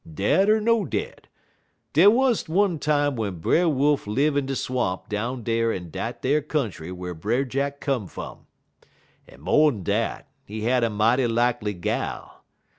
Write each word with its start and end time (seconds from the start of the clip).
Dead 0.15 0.49
er 0.49 0.59
no 0.59 0.83
dead, 0.83 1.27
dey 1.93 2.07
wuz 2.07 2.37
one 2.49 2.79
time 2.79 3.11
w'en 3.11 3.39
Brer 3.39 3.69
Wolf 3.69 4.07
live 4.07 4.35
in 4.35 4.47
de 4.47 4.55
swamp 4.55 5.07
down 5.09 5.43
dar 5.43 5.71
in 5.71 5.91
dat 5.91 6.25
ar 6.25 6.41
country 6.41 6.91
whar 6.91 7.13
Brer 7.13 7.45
Jack 7.45 7.79
come 7.79 8.07
fum, 8.07 8.47
en, 9.27 9.39
mo'n 9.41 9.83
dat, 9.83 10.27
he 10.43 10.61
had 10.61 10.83
a 10.83 10.89
mighty 10.89 11.27
likely 11.27 11.75
gal. 11.75 12.43